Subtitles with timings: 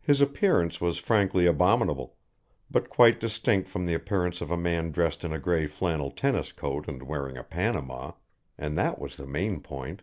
[0.00, 2.14] His appearance was frankly abominable,
[2.70, 6.52] but quite distinct from the appearance of a man dressed in a grey flannel tennis
[6.52, 8.12] coat and wearing a Panama
[8.56, 10.02] and that was the main point.